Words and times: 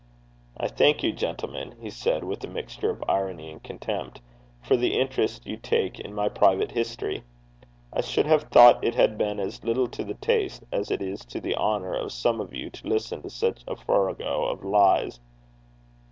'I 0.57 0.69
thank 0.69 1.03
you, 1.03 1.11
gentleman,' 1.13 1.75
he 1.79 1.91
said, 1.91 2.23
with 2.23 2.43
a 2.43 2.47
mixture 2.47 2.89
of 2.89 3.03
irony 3.07 3.51
and 3.51 3.61
contempt, 3.61 4.19
'for 4.59 4.75
the 4.75 4.99
interest 4.99 5.45
you 5.45 5.57
take 5.57 5.99
in 5.99 6.11
my 6.11 6.27
private 6.27 6.71
history. 6.71 7.21
I 7.93 8.01
should 8.01 8.25
have 8.25 8.45
thought 8.45 8.83
it 8.83 8.95
had 8.95 9.15
been 9.15 9.39
as 9.39 9.63
little 9.63 9.87
to 9.89 10.03
the 10.03 10.15
taste 10.15 10.63
as 10.71 10.89
it 10.89 11.03
is 11.03 11.23
to 11.25 11.39
the 11.39 11.55
honour 11.55 11.93
of 11.93 12.11
some 12.13 12.41
of 12.41 12.51
you 12.51 12.71
to 12.71 12.87
listen 12.89 13.21
to 13.21 13.29
such 13.29 13.61
a 13.67 13.75
farrago 13.75 14.45
of 14.45 14.63
lies.' 14.63 15.19